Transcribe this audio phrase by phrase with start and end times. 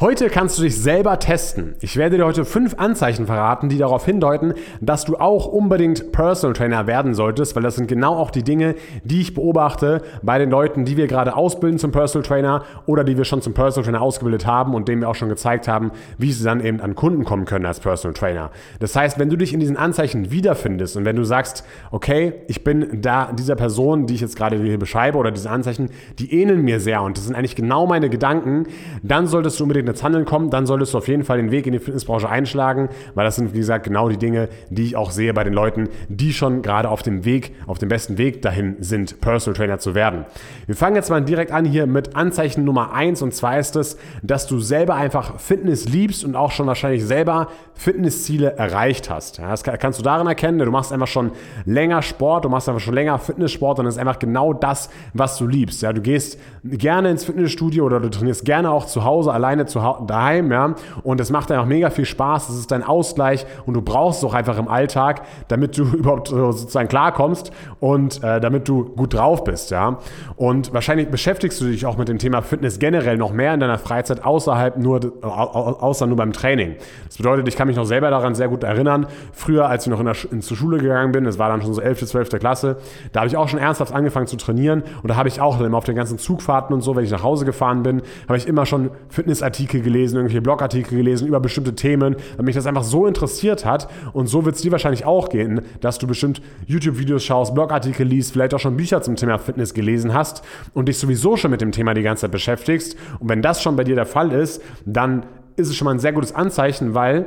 [0.00, 1.74] Heute kannst du dich selber testen.
[1.82, 6.54] Ich werde dir heute fünf Anzeichen verraten, die darauf hindeuten, dass du auch unbedingt Personal
[6.54, 10.48] Trainer werden solltest, weil das sind genau auch die Dinge, die ich beobachte bei den
[10.48, 14.00] Leuten, die wir gerade ausbilden zum Personal Trainer oder die wir schon zum Personal Trainer
[14.00, 17.24] ausgebildet haben und denen wir auch schon gezeigt haben, wie sie dann eben an Kunden
[17.24, 18.52] kommen können als Personal Trainer.
[18.78, 22.64] Das heißt, wenn du dich in diesen Anzeichen wiederfindest und wenn du sagst, okay, ich
[22.64, 26.62] bin da dieser Person, die ich jetzt gerade hier beschreibe oder diese Anzeichen, die ähneln
[26.62, 28.64] mir sehr und das sind eigentlich genau meine Gedanken,
[29.02, 31.66] dann solltest du unbedingt ins Handeln kommen, dann solltest du auf jeden Fall den Weg
[31.66, 35.10] in die Fitnessbranche einschlagen, weil das sind, wie gesagt, genau die Dinge, die ich auch
[35.10, 38.76] sehe bei den Leuten, die schon gerade auf dem Weg, auf dem besten Weg dahin
[38.80, 40.24] sind, Personal Trainer zu werden.
[40.66, 43.96] Wir fangen jetzt mal direkt an hier mit Anzeichen Nummer eins und zwar ist es,
[44.22, 49.38] dass du selber einfach Fitness liebst und auch schon wahrscheinlich selber Fitnessziele erreicht hast.
[49.38, 51.32] Das kannst du daran erkennen, du machst einfach schon
[51.64, 55.38] länger Sport, du machst einfach schon länger Fitnesssport und das ist einfach genau das, was
[55.38, 55.82] du liebst.
[55.82, 59.79] Ja, du gehst gerne ins Fitnessstudio oder du trainierst gerne auch zu Hause, alleine zu,
[60.06, 60.74] daheim, ja.
[61.02, 62.48] Und es macht einfach mega viel Spaß.
[62.48, 66.28] Es ist dein Ausgleich und du brauchst es auch einfach im Alltag, damit du überhaupt
[66.28, 69.98] sozusagen klarkommst und äh, damit du gut drauf bist, ja.
[70.36, 73.78] Und wahrscheinlich beschäftigst du dich auch mit dem Thema Fitness generell noch mehr in deiner
[73.78, 76.76] Freizeit außerhalb nur, außer nur beim Training.
[77.06, 79.06] Das bedeutet, ich kann mich noch selber daran sehr gut erinnern.
[79.32, 81.74] Früher, als ich noch in der, in zur Schule gegangen bin, das war dann schon
[81.74, 82.30] so 11., 12.
[82.38, 82.78] Klasse,
[83.12, 85.78] da habe ich auch schon ernsthaft angefangen zu trainieren und da habe ich auch immer
[85.78, 88.66] auf den ganzen Zugfahrten und so, wenn ich nach Hause gefahren bin, habe ich immer
[88.66, 93.64] schon Fitnessartikel gelesen, irgendwelche Blogartikel gelesen über bestimmte Themen, weil mich das einfach so interessiert
[93.64, 93.88] hat.
[94.12, 98.32] Und so wird es dir wahrscheinlich auch gehen, dass du bestimmt YouTube-Videos schaust, Blogartikel liest,
[98.32, 100.42] vielleicht auch schon Bücher zum Thema Fitness gelesen hast
[100.74, 102.96] und dich sowieso schon mit dem Thema die ganze Zeit beschäftigst.
[103.20, 105.24] Und wenn das schon bei dir der Fall ist, dann
[105.56, 107.26] ist es schon mal ein sehr gutes Anzeichen, weil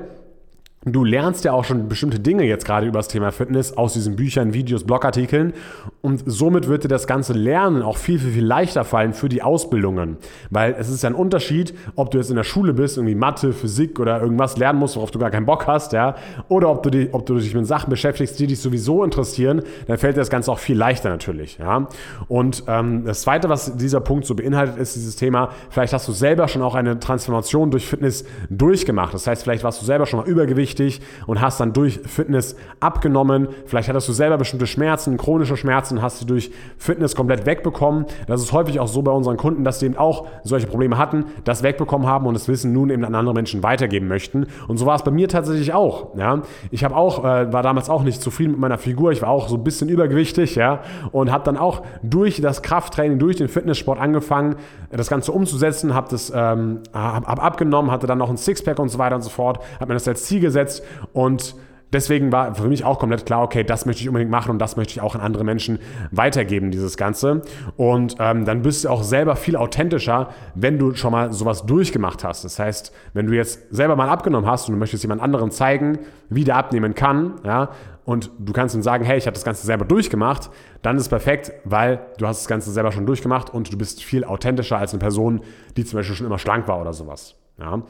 [0.85, 4.17] Du lernst ja auch schon bestimmte Dinge jetzt gerade über das Thema Fitness aus diesen
[4.17, 5.53] Büchern, Videos, Blogartikeln
[6.01, 9.41] und somit wird dir das ganze Lernen auch viel, viel, viel leichter fallen für die
[9.41, 10.17] Ausbildungen.
[10.49, 13.53] Weil es ist ja ein Unterschied, ob du jetzt in der Schule bist, irgendwie Mathe,
[13.53, 16.15] Physik oder irgendwas lernen musst, worauf du gar keinen Bock hast, ja,
[16.49, 19.97] oder ob du, die, ob du dich mit Sachen beschäftigst, die dich sowieso interessieren, dann
[19.97, 21.87] fällt dir das Ganze auch viel leichter natürlich, ja.
[22.27, 26.11] Und ähm, das Zweite, was dieser Punkt so beinhaltet, ist dieses Thema, vielleicht hast du
[26.11, 29.13] selber schon auch eine Transformation durch Fitness durchgemacht.
[29.13, 32.55] Das heißt, vielleicht warst du selber schon mal Übergewicht wichtig und hast dann durch Fitness
[32.79, 33.47] abgenommen.
[33.65, 38.05] Vielleicht hattest du selber bestimmte Schmerzen, chronische Schmerzen, hast sie durch Fitness komplett wegbekommen.
[38.27, 41.25] Das ist häufig auch so bei unseren Kunden, dass sie eben auch solche Probleme hatten,
[41.43, 44.47] das wegbekommen haben und das Wissen nun eben an andere Menschen weitergeben möchten.
[44.67, 46.15] Und so war es bei mir tatsächlich auch.
[46.17, 46.41] Ja.
[46.71, 49.11] Ich habe auch, äh, war damals auch nicht zufrieden mit meiner Figur.
[49.11, 53.19] Ich war auch so ein bisschen übergewichtig, ja, und habe dann auch durch das Krafttraining,
[53.19, 54.55] durch den Fitnesssport angefangen,
[54.89, 58.97] das Ganze umzusetzen, habe das ähm, hab abgenommen, hatte dann noch ein Sixpack und so
[58.97, 61.55] weiter und so fort, habe mir das als Ziel gesetzt umgesetzt und
[61.91, 64.77] deswegen war für mich auch komplett klar, okay, das möchte ich unbedingt machen und das
[64.77, 65.77] möchte ich auch an andere Menschen
[66.09, 67.43] weitergeben, dieses Ganze.
[67.77, 72.23] Und ähm, dann bist du auch selber viel authentischer, wenn du schon mal sowas durchgemacht
[72.23, 72.45] hast.
[72.45, 75.99] Das heißt, wenn du jetzt selber mal abgenommen hast und du möchtest jemand anderen zeigen,
[76.29, 77.69] wie der abnehmen kann, ja,
[78.05, 80.49] und du kannst ihm sagen, hey, ich habe das Ganze selber durchgemacht,
[80.81, 84.03] dann ist es perfekt, weil du hast das Ganze selber schon durchgemacht und du bist
[84.03, 85.41] viel authentischer als eine Person,
[85.77, 87.35] die zum Beispiel schon immer schlank war oder sowas.
[87.59, 87.83] Ja.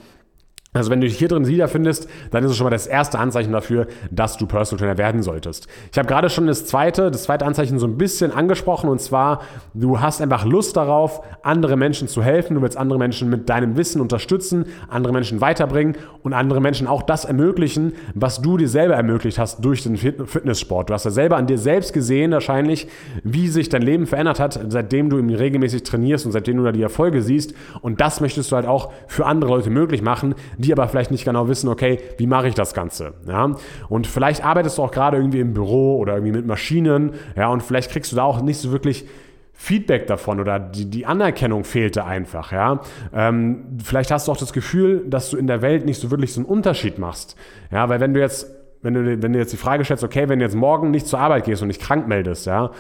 [0.74, 3.52] Also wenn du dich hier drin wiederfindest, dann ist es schon mal das erste Anzeichen
[3.52, 5.68] dafür, dass du Personal Trainer werden solltest.
[5.92, 9.42] Ich habe gerade schon das zweite, das zweite Anzeichen so ein bisschen angesprochen und zwar,
[9.76, 13.78] du hast einfach Lust darauf, andere Menschen zu helfen, du willst andere Menschen mit deinem
[13.78, 18.96] Wissen unterstützen, andere Menschen weiterbringen und andere Menschen auch das ermöglichen, was du dir selber
[18.96, 20.90] ermöglicht hast durch den Fitnesssport.
[20.90, 22.88] Du hast ja selber an dir selbst gesehen wahrscheinlich,
[23.24, 26.82] wie sich dein Leben verändert hat, seitdem du regelmäßig trainierst und seitdem du da die
[26.82, 30.88] Erfolge siehst und das möchtest du halt auch für andere Leute möglich machen, die aber
[30.88, 33.14] vielleicht nicht genau wissen, okay, wie mache ich das Ganze?
[33.28, 33.56] Ja?
[33.90, 37.62] Und vielleicht arbeitest du auch gerade irgendwie im Büro oder irgendwie mit Maschinen, ja, und
[37.62, 39.06] vielleicht kriegst du da auch nicht so wirklich
[39.54, 42.82] Feedback davon oder die, die Anerkennung fehlte einfach, ja.
[43.14, 46.34] Ähm, vielleicht hast du auch das Gefühl, dass du in der Welt nicht so wirklich
[46.34, 47.36] so einen Unterschied machst,
[47.72, 48.48] ja, weil wenn du jetzt,
[48.82, 51.20] wenn du, wenn du jetzt die Frage stellst, okay, wenn du jetzt morgen nicht zur
[51.20, 52.72] Arbeit gehst und dich krank meldest, ja,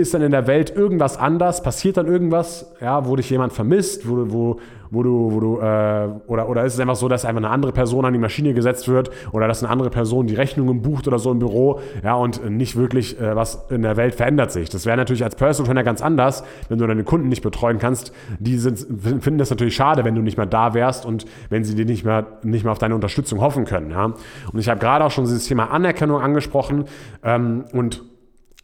[0.00, 1.62] ist dann in der Welt irgendwas anders?
[1.62, 6.08] Passiert dann irgendwas, ja, wo dich jemand vermisst, wo, wo, wo du, wo du, äh,
[6.26, 8.88] oder, oder ist es einfach so, dass einfach eine andere Person an die Maschine gesetzt
[8.88, 12.48] wird oder dass eine andere Person die Rechnungen bucht oder so im Büro, ja, und
[12.50, 14.68] nicht wirklich äh, was in der Welt verändert sich.
[14.68, 18.12] Das wäre natürlich als Personal Trainer ganz anders, wenn du deine Kunden nicht betreuen kannst.
[18.38, 21.74] Die sind, finden das natürlich schade, wenn du nicht mehr da wärst und wenn sie
[21.74, 24.04] dir nicht mehr, nicht mehr auf deine Unterstützung hoffen können, ja.
[24.52, 26.84] Und ich habe gerade auch schon dieses Thema Anerkennung angesprochen
[27.22, 28.02] ähm, und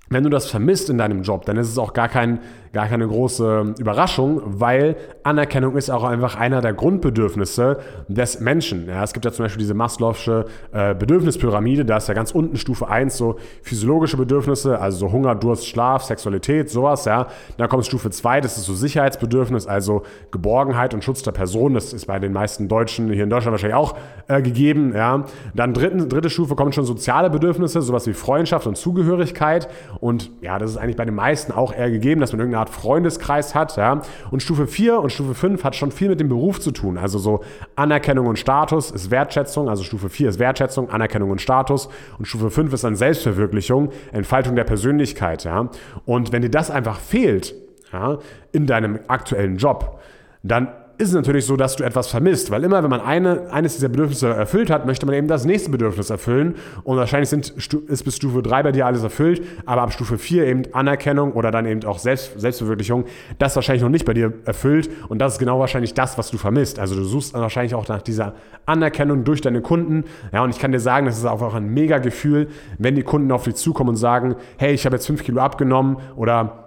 [0.08, 2.38] wenn du das vermisst in deinem Job, dann ist es auch gar kein,
[2.76, 8.87] gar keine große Überraschung, weil Anerkennung ist auch einfach einer der Grundbedürfnisse des Menschen.
[8.87, 12.58] Ja, es gibt ja zum Beispiel diese Maslow'sche äh, Bedürfnispyramide, da ist ja ganz unten
[12.58, 17.28] Stufe 1 so physiologische Bedürfnisse, also so Hunger, Durst, Schlaf, Sexualität, sowas, ja.
[17.56, 21.94] Dann kommt Stufe 2, das ist so Sicherheitsbedürfnis, also Geborgenheit und Schutz der Person, das
[21.94, 23.96] ist bei den meisten Deutschen hier in Deutschland wahrscheinlich auch
[24.29, 25.25] äh, gegeben, ja.
[25.55, 29.67] Dann dritten, dritte Stufe kommen schon soziale Bedürfnisse, sowas wie Freundschaft und Zugehörigkeit
[30.00, 32.65] und ja, das ist eigentlich bei den meisten auch eher gegeben, dass man irgendeine Art
[32.68, 34.00] Freundeskreis hat, ja.
[34.30, 37.18] Und Stufe 4 und Stufe 5 hat schon viel mit dem Beruf zu tun, also
[37.18, 37.42] so
[37.74, 42.50] Anerkennung und Status ist Wertschätzung, also Stufe 4 ist Wertschätzung, Anerkennung und Status und Stufe
[42.50, 45.68] 5 ist dann Selbstverwirklichung, Entfaltung der Persönlichkeit, ja.
[46.04, 47.54] Und wenn dir das einfach fehlt,
[47.92, 48.18] ja,
[48.52, 50.00] in deinem aktuellen Job,
[50.42, 53.75] dann ist es natürlich so, dass du etwas vermisst, weil immer, wenn man eine, eines
[53.75, 56.54] dieser Bedürfnisse erfüllt hat, möchte man eben das nächste Bedürfnis erfüllen.
[56.84, 60.46] Und wahrscheinlich sind, ist bis Stufe 3 bei dir alles erfüllt, aber ab Stufe 4
[60.46, 63.04] eben Anerkennung oder dann eben auch Selbst, Selbstverwirklichung,
[63.38, 64.88] das wahrscheinlich noch nicht bei dir erfüllt.
[65.08, 66.78] Und das ist genau wahrscheinlich das, was du vermisst.
[66.78, 68.34] Also du suchst wahrscheinlich auch nach dieser
[68.64, 71.98] Anerkennung durch deine Kunden, ja, und ich kann dir sagen, das ist auch ein mega
[71.98, 72.48] Gefühl,
[72.78, 75.98] wenn die Kunden auf dich zukommen und sagen, hey, ich habe jetzt 5 Kilo abgenommen
[76.16, 76.65] oder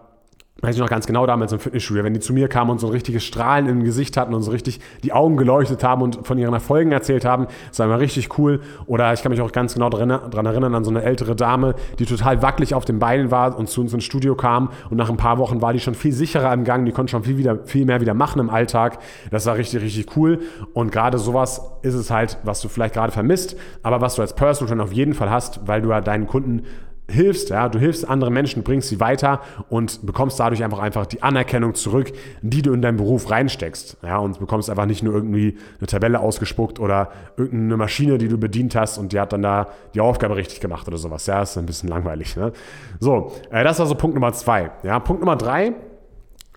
[0.62, 2.88] weiß ich noch ganz genau damals im Fitnessstudio, wenn die zu mir kamen und so
[2.88, 6.38] ein richtiges Strahlen im Gesicht hatten und so richtig die Augen geleuchtet haben und von
[6.38, 8.62] ihren Erfolgen erzählt haben, das war immer richtig cool.
[8.86, 12.06] Oder ich kann mich auch ganz genau daran erinnern an so eine ältere Dame, die
[12.06, 15.18] total wackelig auf den Beinen war und zu uns ins Studio kam und nach ein
[15.18, 17.86] paar Wochen war die schon viel sicherer im Gang, die konnte schon viel, wieder, viel
[17.86, 19.00] mehr wieder machen im Alltag.
[19.32, 20.40] Das war richtig, richtig cool.
[20.74, 24.34] Und gerade sowas ist es halt, was du vielleicht gerade vermisst, aber was du als
[24.34, 26.64] Personal Trainer auf jeden Fall hast, weil du ja deinen Kunden
[27.10, 31.24] hilfst, ja, du hilfst anderen Menschen, bringst sie weiter und bekommst dadurch einfach einfach die
[31.24, 32.12] Anerkennung zurück,
[32.42, 36.20] die du in deinen Beruf reinsteckst, ja, und bekommst einfach nicht nur irgendwie eine Tabelle
[36.20, 40.36] ausgespuckt oder irgendeine Maschine, die du bedient hast und die hat dann da die Aufgabe
[40.36, 42.54] richtig gemacht oder sowas, ja, ist ein bisschen langweilig, ne?
[43.00, 45.74] So, äh, das war so Punkt Nummer zwei, ja, Punkt Nummer drei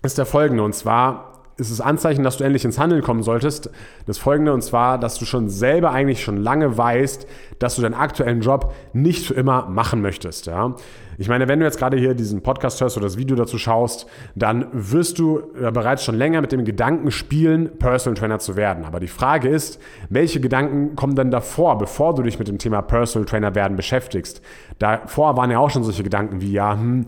[0.03, 3.69] ist der folgende und zwar ist es Anzeichen, dass du endlich ins Handeln kommen solltest.
[4.05, 7.27] Das folgende, und zwar, dass du schon selber eigentlich schon lange weißt,
[7.59, 10.47] dass du deinen aktuellen Job nicht für immer machen möchtest.
[10.47, 10.75] Ja?
[11.17, 14.07] Ich meine, wenn du jetzt gerade hier diesen Podcast hörst oder das Video dazu schaust,
[14.33, 18.83] dann wirst du bereits schon länger mit dem Gedanken spielen, Personal Trainer zu werden.
[18.83, 19.79] Aber die Frage ist,
[20.09, 24.41] welche Gedanken kommen dann davor, bevor du dich mit dem Thema Personal Trainer werden beschäftigst?
[24.79, 27.05] Davor waren ja auch schon solche Gedanken wie, ja, hm,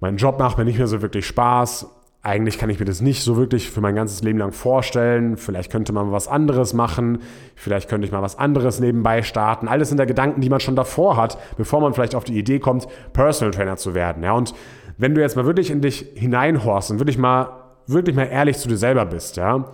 [0.00, 1.86] mein Job macht mir nicht mehr so wirklich Spaß
[2.28, 5.38] eigentlich kann ich mir das nicht so wirklich für mein ganzes Leben lang vorstellen.
[5.38, 7.22] Vielleicht könnte man was anderes machen.
[7.56, 9.66] Vielleicht könnte ich mal was anderes nebenbei starten.
[9.66, 12.58] Alles sind da Gedanken, die man schon davor hat, bevor man vielleicht auf die Idee
[12.58, 14.22] kommt, Personal Trainer zu werden.
[14.22, 14.54] Ja, und
[14.98, 17.48] wenn du jetzt mal wirklich in dich hineinhorst und wirklich mal,
[17.86, 19.72] wirklich mal ehrlich zu dir selber bist, ja,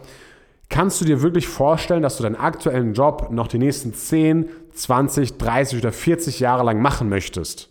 [0.68, 5.38] kannst du dir wirklich vorstellen, dass du deinen aktuellen Job noch die nächsten 10, 20,
[5.38, 7.68] 30 oder 40 Jahre lang machen möchtest?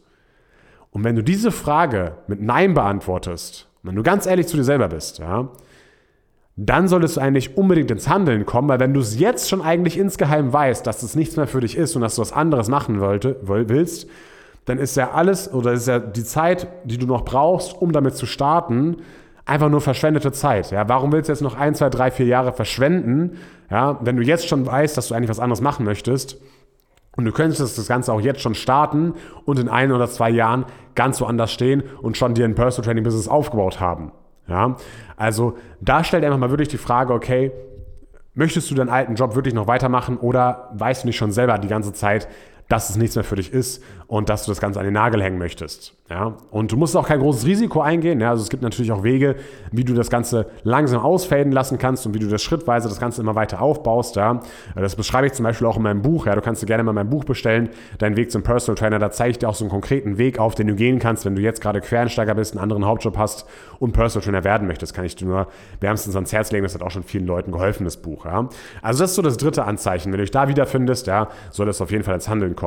[0.91, 4.87] Und wenn du diese Frage mit Nein beantwortest, wenn du ganz ehrlich zu dir selber
[4.87, 5.49] bist, ja,
[6.55, 9.97] dann solltest du eigentlich unbedingt ins Handeln kommen, weil wenn du es jetzt schon eigentlich
[9.97, 12.99] insgeheim weißt, dass es nichts mehr für dich ist und dass du was anderes machen
[12.99, 14.07] wollte, willst,
[14.65, 18.15] dann ist ja alles oder ist ja die Zeit, die du noch brauchst, um damit
[18.15, 18.97] zu starten,
[19.45, 20.71] einfach nur verschwendete Zeit.
[20.71, 23.37] Ja, warum willst du jetzt noch ein, zwei, drei, vier Jahre verschwenden,
[23.69, 26.37] ja, wenn du jetzt schon weißt, dass du eigentlich was anderes machen möchtest?
[27.15, 29.13] Und du könntest das Ganze auch jetzt schon starten
[29.45, 30.65] und in ein oder zwei Jahren
[30.95, 34.11] ganz woanders stehen und schon dir ein Personal Training Business aufgebaut haben.
[34.47, 34.75] Ja,
[35.15, 37.51] also da stellt einfach mal wirklich die Frage, okay,
[38.33, 41.67] möchtest du deinen alten Job wirklich noch weitermachen oder weißt du nicht schon selber die
[41.67, 42.27] ganze Zeit,
[42.73, 45.21] dass es nichts mehr für dich ist und dass du das Ganze an den Nagel
[45.21, 45.93] hängen möchtest.
[46.09, 46.37] Ja?
[46.49, 48.19] Und du musst auch kein großes Risiko eingehen.
[48.19, 48.31] Ja?
[48.31, 49.35] Also es gibt natürlich auch Wege,
[49.71, 53.21] wie du das Ganze langsam ausfaden lassen kannst und wie du das schrittweise das Ganze
[53.21, 54.15] immer weiter aufbaust.
[54.15, 54.39] Ja?
[54.75, 56.25] Das beschreibe ich zum Beispiel auch in meinem Buch.
[56.25, 56.33] Ja?
[56.33, 57.69] Du kannst dir gerne mal mein Buch bestellen,
[57.99, 58.97] Dein Weg zum Personal Trainer.
[58.97, 61.35] Da zeige ich dir auch so einen konkreten Weg auf, den du gehen kannst, wenn
[61.35, 63.45] du jetzt gerade Quereinsteiger bist, einen anderen Hauptjob hast
[63.77, 64.95] und Personal Trainer werden möchtest.
[64.95, 65.47] Kann ich dir nur
[65.79, 66.63] wärmstens ans Herz legen.
[66.63, 68.25] Das hat auch schon vielen Leuten geholfen, das Buch.
[68.25, 68.49] Ja?
[68.81, 70.11] Also das ist so das dritte Anzeichen.
[70.11, 72.62] Wenn du dich da wiederfindest, ja, soll es auf jeden Fall ins Handeln kommen.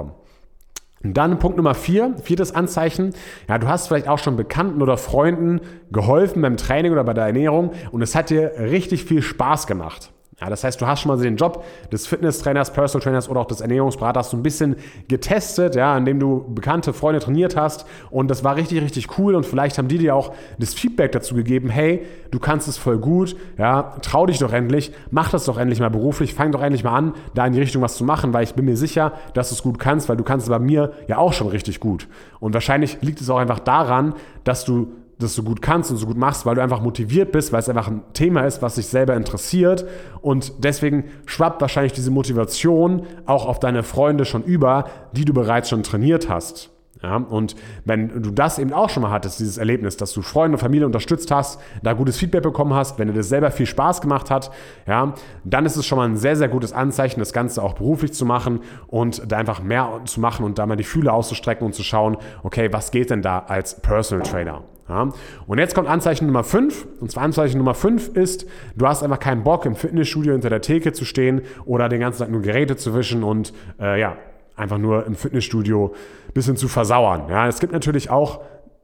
[1.03, 3.15] Und dann Punkt Nummer vier, viertes Anzeichen.
[3.49, 5.61] Ja, du hast vielleicht auch schon Bekannten oder Freunden
[5.93, 10.13] geholfen beim Training oder bei der Ernährung und es hat dir richtig viel Spaß gemacht.
[10.39, 13.47] Ja, das heißt, du hast schon mal den Job des Fitnesstrainers, Personal Trainers oder auch
[13.47, 14.77] des Ernährungsberaters so ein bisschen
[15.09, 19.47] getestet, ja, indem du bekannte Freunde trainiert hast und das war richtig, richtig cool und
[19.47, 23.35] vielleicht haben die dir auch das Feedback dazu gegeben, hey, du kannst es voll gut,
[23.57, 26.95] ja, trau dich doch endlich, mach das doch endlich mal beruflich, fang doch endlich mal
[26.95, 29.55] an, da in die Richtung was zu machen, weil ich bin mir sicher, dass du
[29.55, 32.09] es gut kannst, weil du kannst es bei mir ja auch schon richtig gut.
[32.41, 34.13] Und wahrscheinlich liegt es auch einfach daran,
[34.45, 37.53] dass du das so gut kannst und so gut machst, weil du einfach motiviert bist,
[37.53, 39.87] weil es einfach ein Thema ist, was dich selber interessiert
[40.21, 45.71] und deswegen schwappt wahrscheinlich diese Motivation auch auf deine Freunde schon über, die du bereits
[45.71, 46.71] schon trainiert hast.
[47.03, 50.57] Ja, und wenn du das eben auch schon mal hattest, dieses Erlebnis, dass du Freunde
[50.57, 54.01] und Familie unterstützt hast, da gutes Feedback bekommen hast, wenn dir das selber viel Spaß
[54.01, 54.51] gemacht hat,
[54.87, 55.13] ja,
[55.45, 58.25] dann ist es schon mal ein sehr, sehr gutes Anzeichen, das Ganze auch beruflich zu
[58.25, 61.83] machen und da einfach mehr zu machen und da mal die Fühle auszustrecken und zu
[61.83, 64.63] schauen, okay, was geht denn da als Personal Trainer?
[64.89, 65.09] Ja.
[65.47, 66.87] Und jetzt kommt Anzeichen Nummer 5.
[67.01, 70.61] Und zwar Anzeichen Nummer 5 ist, du hast einfach keinen Bock, im Fitnessstudio hinter der
[70.61, 74.17] Theke zu stehen oder den ganzen Tag nur Geräte zu wischen und äh, ja,
[74.55, 75.95] einfach nur im Fitnessstudio
[76.29, 77.25] ein bisschen zu versauern.
[77.29, 78.41] Ja, es gibt natürlich auch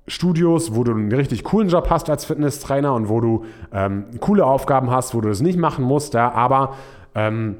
[0.08, 4.44] Studios, wo du einen richtig coolen Job hast als Fitnesstrainer und wo du ähm, coole
[4.44, 6.74] Aufgaben hast, wo du das nicht machen musst, ja, aber
[7.14, 7.58] ähm,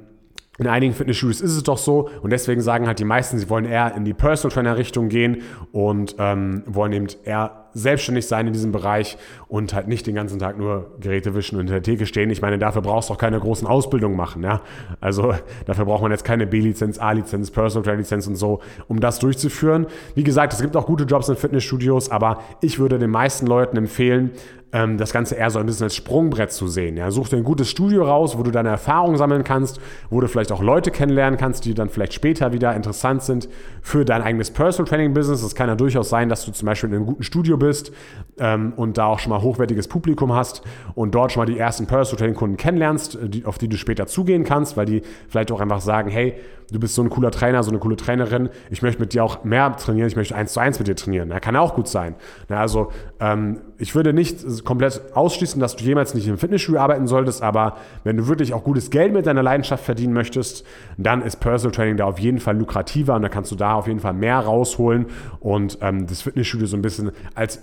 [0.59, 3.65] in einigen Fitnessstudios ist es doch so und deswegen sagen halt die meisten, sie wollen
[3.65, 8.53] eher in die Personal Trainer Richtung gehen und ähm, wollen eben eher selbstständig sein in
[8.53, 9.17] diesem Bereich
[9.49, 12.31] und halt nicht den ganzen Tag nur Geräte wischen und in der Theke stehen.
[12.31, 14.43] Ich meine, dafür brauchst du auch keine großen Ausbildungen machen.
[14.43, 14.61] Ja?
[15.01, 15.35] Also
[15.67, 19.87] dafür braucht man jetzt keine B-Lizenz, A-Lizenz, Personal Trainer Lizenz und so, um das durchzuführen.
[20.15, 23.77] Wie gesagt, es gibt auch gute Jobs in Fitnessstudios, aber ich würde den meisten Leuten
[23.77, 24.31] empfehlen,
[24.73, 26.97] ähm, das Ganze eher so ein bisschen als Sprungbrett zu sehen.
[26.97, 27.11] Ja?
[27.11, 30.53] Such dir ein gutes Studio raus, wo du deine Erfahrungen sammeln kannst, wo du vielleicht
[30.53, 33.49] auch Leute kennenlernen kannst, die dann vielleicht später wieder interessant sind
[33.83, 35.43] für dein eigenes Personal Training Business.
[35.43, 37.93] Es kann ja durchaus sein, dass du zum Beispiel in einem guten Studio bist
[38.39, 40.63] ähm, und da auch schon mal hochwertiges Publikum hast
[40.95, 43.77] und dort schon mal die ersten Personal Training Kunden kennenlernst, äh, die, auf die du
[43.77, 46.35] später zugehen kannst, weil die vielleicht auch einfach sagen, hey,
[46.73, 49.45] du bist so ein cooler Trainer, so eine coole Trainerin, ich möchte mit dir auch
[49.45, 51.31] mehr trainieren, ich möchte eins zu eins mit dir trainieren.
[51.31, 52.15] Ja, kann auch gut sein.
[52.49, 57.07] Ja, also ähm, ich würde nicht komplett ausschließen, dass du jemals nicht im Fitnessstudio arbeiten
[57.07, 60.65] solltest, aber wenn du wirklich auch gutes Geld mit deiner Leidenschaft verdienen möchtest,
[60.97, 63.87] dann ist Personal Training da auf jeden Fall lukrativer und da kannst du da auf
[63.87, 65.07] jeden Fall mehr rausholen
[65.41, 67.63] und ähm, das Fitnessstudio so ein bisschen als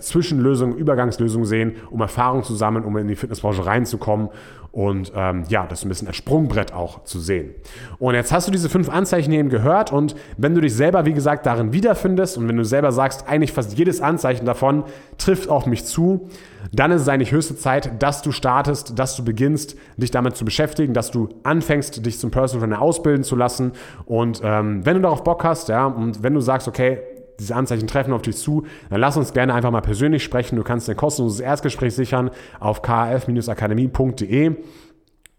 [0.60, 4.28] Zwischenlösung, Übergangslösung sehen, um Erfahrung zu sammeln, um in die Fitnessbranche reinzukommen
[4.72, 7.54] und ähm, ja, das ein bisschen als Sprungbrett auch zu sehen.
[7.98, 11.12] Und jetzt hast du diese fünf Anzeichen eben gehört und wenn du dich selber, wie
[11.12, 14.84] gesagt, darin wiederfindest und wenn du selber sagst, eigentlich fast jedes Anzeichen davon
[15.18, 16.28] trifft auf mich zu,
[16.72, 20.44] dann ist es eigentlich höchste Zeit, dass du startest, dass du beginnst, dich damit zu
[20.44, 23.72] beschäftigen, dass du anfängst, dich zum Personal Trainer ausbilden zu lassen.
[24.04, 26.98] Und ähm, wenn du darauf Bock hast, ja, und wenn du sagst, okay,
[27.40, 30.56] diese Anzeichen treffen auf dich zu, dann lass uns gerne einfach mal persönlich sprechen.
[30.56, 32.30] Du kannst ein kostenloses Erstgespräch sichern
[32.60, 34.56] auf kf-akademie.de.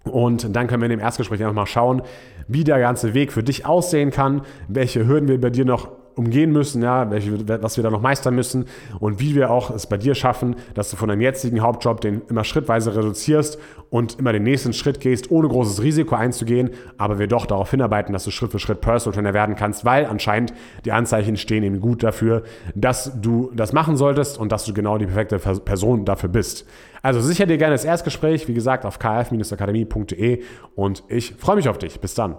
[0.03, 2.01] Und dann können wir in dem Erstgespräch einfach mal schauen,
[2.47, 6.51] wie der ganze Weg für dich aussehen kann, welche Hürden wir bei dir noch umgehen
[6.51, 8.65] müssen, ja, welche, was wir da noch meistern müssen
[8.99, 12.21] und wie wir auch es bei dir schaffen, dass du von deinem jetzigen Hauptjob den
[12.29, 13.57] immer schrittweise reduzierst
[13.89, 18.13] und immer den nächsten Schritt gehst, ohne großes Risiko einzugehen, aber wir doch darauf hinarbeiten,
[18.13, 20.53] dass du Schritt für Schritt Personal Trainer werden kannst, weil anscheinend
[20.85, 22.43] die Anzeichen stehen eben gut dafür,
[22.75, 26.65] dass du das machen solltest und dass du genau die perfekte Person dafür bist.
[27.01, 30.43] Also sicher dir gerne das Erstgespräch, wie gesagt, auf kf-akademie.de
[30.75, 31.99] und ich freue mich auf dich.
[31.99, 32.35] Bis dann.